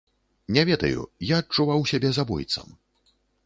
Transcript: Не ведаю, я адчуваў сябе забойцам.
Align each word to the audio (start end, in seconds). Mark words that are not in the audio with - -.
Не 0.55 0.63
ведаю, 0.69 1.03
я 1.33 1.39
адчуваў 1.43 1.87
сябе 1.95 2.09
забойцам. 2.21 2.67